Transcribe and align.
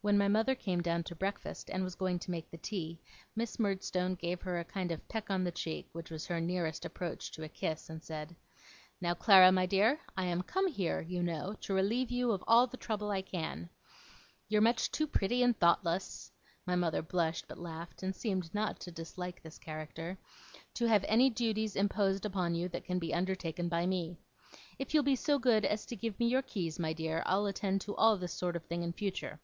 When 0.00 0.16
my 0.16 0.28
mother 0.28 0.54
came 0.54 0.80
down 0.80 1.02
to 1.04 1.14
breakfast 1.16 1.68
and 1.68 1.84
was 1.84 1.94
going 1.96 2.18
to 2.20 2.30
make 2.30 2.50
the 2.50 2.56
tea, 2.56 2.98
Miss 3.36 3.58
Murdstone 3.58 4.14
gave 4.14 4.40
her 4.40 4.58
a 4.58 4.64
kind 4.64 4.90
of 4.90 5.06
peck 5.08 5.28
on 5.28 5.44
the 5.44 5.50
cheek, 5.52 5.86
which 5.92 6.08
was 6.10 6.24
her 6.26 6.40
nearest 6.40 6.86
approach 6.86 7.30
to 7.32 7.42
a 7.42 7.48
kiss, 7.48 7.90
and 7.90 8.02
said: 8.02 8.34
'Now, 9.02 9.12
Clara, 9.12 9.52
my 9.52 9.66
dear, 9.66 10.00
I 10.16 10.24
am 10.24 10.42
come 10.44 10.66
here, 10.68 11.02
you 11.02 11.22
know, 11.22 11.52
to 11.62 11.74
relieve 11.74 12.10
you 12.10 12.30
of 12.30 12.42
all 12.46 12.66
the 12.66 12.78
trouble 12.78 13.10
I 13.10 13.20
can. 13.20 13.68
You're 14.48 14.62
much 14.62 14.90
too 14.92 15.06
pretty 15.06 15.42
and 15.42 15.58
thoughtless' 15.58 16.30
my 16.64 16.76
mother 16.76 17.02
blushed 17.02 17.46
but 17.46 17.58
laughed, 17.58 18.02
and 18.02 18.16
seemed 18.16 18.54
not 18.54 18.80
to 18.82 18.90
dislike 18.92 19.42
this 19.42 19.58
character 19.58 20.16
'to 20.74 20.86
have 20.86 21.04
any 21.08 21.28
duties 21.28 21.76
imposed 21.76 22.24
upon 22.24 22.54
you 22.54 22.66
that 22.70 22.84
can 22.84 22.98
be 22.98 23.12
undertaken 23.12 23.68
by 23.68 23.84
me. 23.84 24.16
If 24.78 24.94
you'll 24.94 25.02
be 25.02 25.16
so 25.16 25.38
good 25.38 25.66
as 25.66 25.84
give 25.84 26.18
me 26.18 26.28
your 26.28 26.42
keys, 26.42 26.78
my 26.78 26.92
dear, 26.94 27.22
I'll 27.26 27.44
attend 27.46 27.82
to 27.82 27.96
all 27.96 28.16
this 28.16 28.32
sort 28.32 28.56
of 28.56 28.64
thing 28.64 28.82
in 28.84 28.92
future. 28.94 29.38